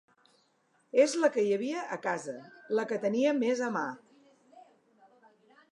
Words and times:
És 1.03 1.13
la 1.23 1.29
que 1.35 1.43
hi 1.47 1.51
havia 1.57 1.83
a 1.97 1.97
casa, 2.07 2.35
la 2.79 2.87
que 2.93 2.99
tenia 3.05 3.35
més 3.45 3.63
a 3.69 3.73
mà. 3.79 3.87